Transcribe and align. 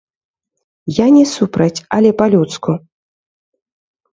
Я 1.03 1.07
не 1.17 1.21
супраць, 1.33 1.79
але 1.99 2.09
па-людску. 2.23 2.71